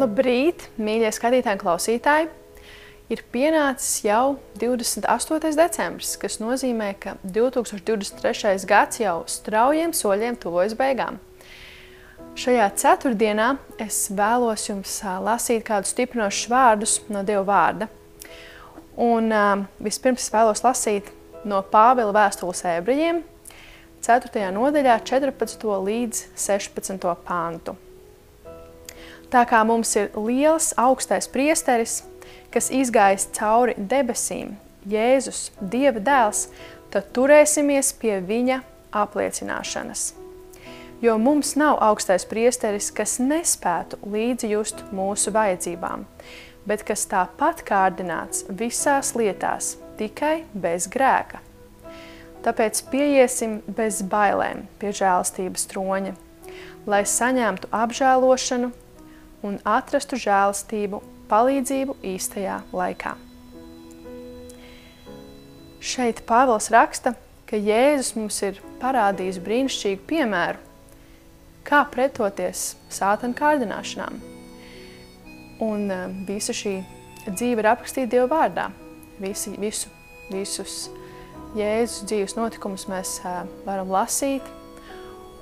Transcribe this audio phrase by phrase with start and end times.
[0.00, 2.28] Labrīt, mīļie skatītāji un klausītāji!
[3.12, 5.50] Ir pienācis jau 28.
[5.58, 8.54] decembris, kas nozīmē, ka 2023.
[8.70, 11.18] gads jau straujiem soļiem tuvojas beigām.
[12.38, 13.50] Šajā ceturtdienā
[13.82, 14.94] es vēlos jums
[15.26, 17.90] lasīt kādus stiprinošus vārdus no Dieva vārda.
[18.96, 19.28] Un
[19.84, 21.12] vispirms vēlos lasīt
[21.44, 23.20] no Pāvila vēstules ebrejiem,
[24.00, 24.48] 4.
[24.56, 25.70] nodaļā, 14.
[25.90, 27.08] līdz 16.
[27.28, 27.76] pāntu.
[29.30, 32.00] Tā kā mums ir liels augstais priesteris,
[32.50, 34.56] kas izgājis cauri debesīm,
[34.90, 36.48] Jēzus, Dieva dēls,
[36.90, 38.58] tad turēsimies pie viņa
[38.90, 40.08] apliecināšanas.
[41.00, 46.02] Jo mums nav augstais priesteris, kas nespētu līdzi just mūsu vajadzībām,
[46.66, 51.38] bet kas tāpat kārdināts visās lietās, tikai bez grēka.
[52.42, 56.18] Tāpēc pieiesim bez bailēm pie žēlastības troņa,
[56.90, 58.74] lai saņemtu apžēlošanu
[59.46, 63.16] un atrastu žēlastību, palīdzību īstajā laikā.
[65.80, 67.14] Šeit Pāvils raksta,
[67.48, 70.60] ka Jēzus mums ir parādījis brīnišķīgu piemēru,
[71.64, 74.20] kā pretoties sātana kārdināšanām.
[75.64, 76.78] Un uh, visa šī
[77.28, 78.68] dzīve ir aprakstīta Dieva vārdā.
[79.20, 79.90] Visi, visu,
[80.32, 80.86] visus
[81.56, 84.44] Jēzus dzīves notikumus mēs uh, varam lasīt,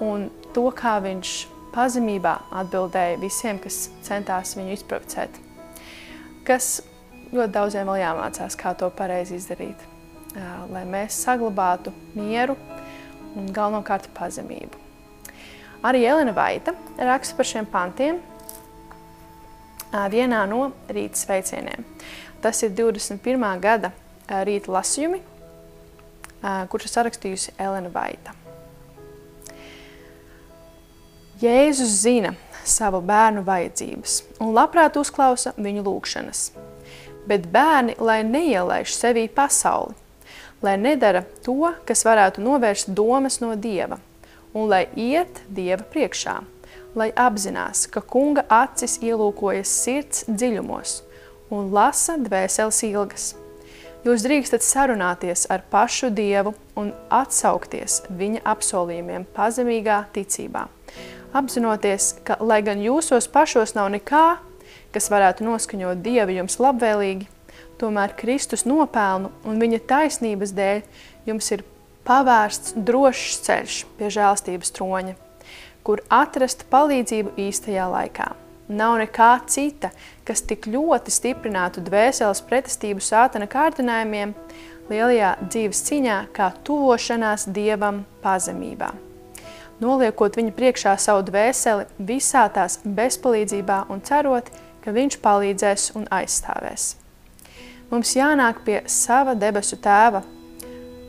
[0.03, 1.35] un to, kā viņš
[1.75, 5.39] pazemībā atbildēja visiem, kas centās viņu izprovocēt.
[6.49, 6.79] Kas
[7.33, 9.83] ļoti daudziem vēl jāmācās, kā to pareizi izdarīt,
[10.73, 12.57] lai mēs saglabātu mieru
[13.37, 14.87] un galvenokārt pazemību.
[15.85, 18.19] Arī Elena Vaita raksta par šiem pantiem
[20.11, 21.85] vienā no rīta sveicieniem.
[22.43, 23.47] Tas ir 21.
[23.63, 23.93] gada
[24.49, 25.21] rīta lasījumi,
[26.73, 28.35] kurš ir sarakstījusi Elena Vaita.
[31.39, 32.33] Jēzus zina
[32.67, 36.39] savu bērnu vajadzības un labprāt uzklausa viņu lūgšanas.
[37.31, 39.95] Bet bērni, lai neielaiž sevī pasauli,
[40.67, 44.01] lai nedara to, kas varētu novērst domas no Dieva,
[44.51, 46.41] un lai iet Dieva priekšā,
[46.99, 50.97] lai apzinās, ka kunga acis ielūkojas sirds dziļumos
[51.55, 53.29] un lasa dvēseles ilgas.
[54.03, 60.67] Jūs drīkstat sarunāties ar pašu Dievu un atsaukties viņa apsolījumiem pazemīgā ticībā
[61.37, 64.39] apzinoties, ka, lai gan jūsos pašos nav nekā,
[64.95, 67.29] kas varētu noskaņot Dievu jums labvēlīgi,
[67.79, 70.83] tomēr Kristus nopelnu un viņa taisnības dēļ
[71.29, 71.65] jums ir
[72.09, 75.17] pavērsts drošs ceļš pie žēlstības troņa,
[75.85, 78.33] kur atrast palīdzību īstajā laikā.
[78.69, 79.89] Nav nekā cita,
[80.29, 84.37] kas tik ļoti stiprinātu dvēseles pretestību sātana kārdinājumiem
[84.93, 89.08] lielajā dzīves ciņā, kā tuvošanās Dievam pazemībā
[89.81, 94.51] noliekot viņa priekšā savu dvēseli visā tās bezpalīdzībā un cerot,
[94.83, 96.95] ka viņš palīdzēs un aizstāvēs.
[97.91, 100.23] Mums jānāk pie sava debesu tēva,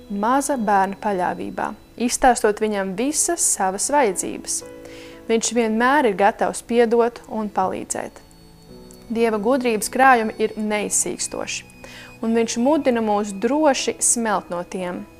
[0.09, 4.63] maza bērna paļāvībā, izstāstot viņam visas savas vajadzības.
[5.29, 8.23] Viņš vienmēr ir gatavs piedot un palīdzēt.
[9.09, 11.63] Dieva gudrības krājumi ir neizsīkstoši,
[12.25, 15.03] un viņš mudina mūs droši smelt no tiem–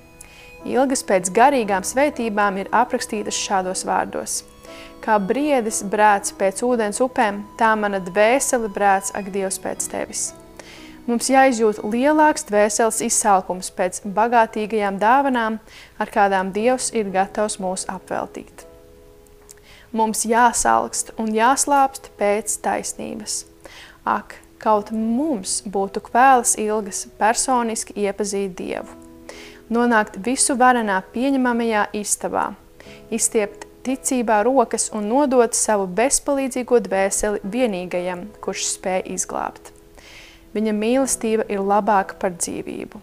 [0.68, 4.42] Ilgas pēc garīgām svētībām ir aprakstītas šādos vārdos.
[5.00, 10.26] Kā briedis brēc pēc ūdens upēm, tā mana dvēsele brēc ak Dievs pēc tevis.
[11.08, 15.58] Mums jāizjūt lielāks dvēseles izsalkums pēc bagātīgajām dāvanām,
[15.98, 18.68] ar kādām Dievs ir gatavs mūs apveltīt.
[19.96, 23.46] Mums jāsalkst un jāslāpst pēc taisnības.
[24.06, 29.09] Ak, kaut mums būtu kvēlas ilgas personiski iepazīt Dievu
[29.74, 32.52] nonākt visu varenā pieņemamajā istabā,
[33.14, 39.72] izstiept ticībā rokas un nodot savu bezpalīdzīgo dvēseli vienīgajam, kurš spēj izglābt.
[40.54, 43.02] Viņa mīlestība ir labāka par dzīvību.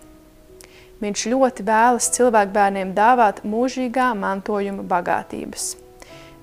[1.01, 5.75] Viņš ļoti vēlas cilvēku bērniem dāvāt mūžīgā mantojuma bagātības.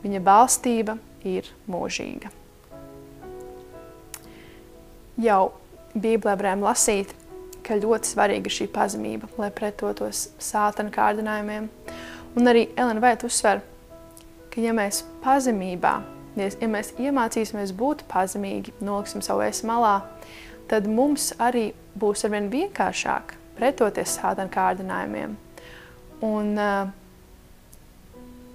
[0.04, 2.30] Viņa valstība ir mūžīga.
[5.24, 5.42] Jau
[5.94, 7.12] Bībelē varējām lasīt,
[7.64, 11.70] ka ļoti svarīga šī pazemība, lai pretotos sātana kārdinājumiem.
[12.38, 13.62] Un arī Elena Vaita uzsver,
[14.54, 15.94] ka ja mēs pazemībā,
[16.38, 20.00] ja mēs iemācīsimies būt pazemīgi, noliksim savu es malā,
[20.70, 25.38] tad mums arī būs arvien vienkāršāk pretoties sātana kārdinājumiem.
[26.24, 26.92] Un uh,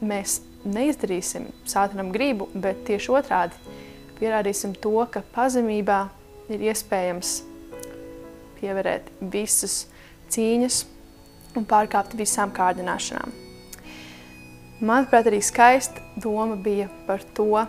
[0.02, 3.76] mēs neizdarīsim sātanam gribu, bet tieši otrādi
[4.19, 6.08] pierādīsim to, ka pazemībā
[6.50, 7.38] ir iespējams
[8.60, 9.87] pievērēt visas
[10.32, 10.84] cīņas
[11.58, 13.34] un pārkāpt visām kārdināšanām.
[14.78, 17.64] Manuprāt, arī skaista doma bija par to,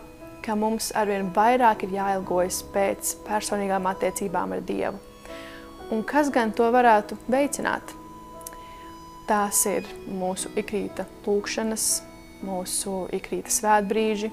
[0.45, 5.00] ka mums arvien vairāk ir jāilgojas pēc personīgām attiecībām ar Dievu.
[5.89, 7.95] Un kas gan to varētu veicināt?
[9.30, 11.88] Tās ir mūsu ikrīta lūkšanas,
[12.45, 14.30] mūsu ikrīta svētbrīži,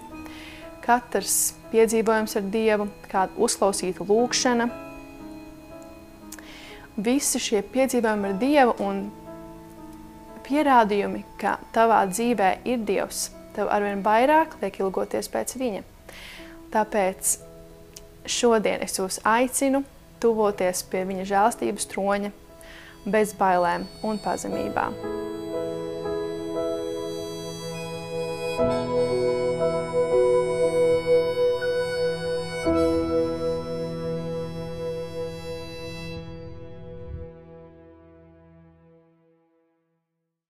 [0.85, 4.69] katrs piedzīvojums ar Dievu, kāda uzklausīta lūkšana.
[6.97, 9.03] Visi šie piedzīvojumi ar Dievu un
[10.47, 13.27] pierādījumi, ka tavā dzīvē ir Dievs,
[13.57, 15.85] tev arvien vairāk liek ilgoties pēc Viņa.
[16.73, 17.37] Tāpēc
[18.25, 19.85] šodien es jūs aicinu
[20.25, 22.33] tuvoties pie Viņa žēlstības troņa
[23.07, 25.26] bez bailēm un pazemībām.